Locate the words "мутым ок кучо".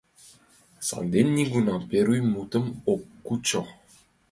2.33-3.61